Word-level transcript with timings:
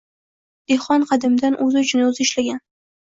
Dehqon 0.71 1.05
qadimdan 1.11 1.59
o‘zi 1.69 1.85
uchun 1.85 2.05
o‘zi 2.07 2.23
ishlagan. 2.27 2.65